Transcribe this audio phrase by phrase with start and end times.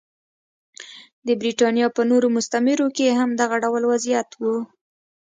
[1.25, 4.41] د برېټانیا په نورو مستعمرو کې هم دغه ډول وضعیت و.